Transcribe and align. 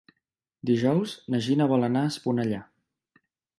Dijous 0.69 1.13
na 1.35 1.43
Gina 1.49 1.69
vol 1.73 1.89
anar 1.89 2.05
a 2.07 2.11
Esponellà. 2.15 2.65